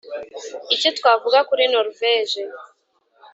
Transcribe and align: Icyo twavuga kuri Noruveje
Icyo 0.75 0.89
twavuga 0.97 1.39
kuri 1.49 1.63
Noruveje 1.71 2.41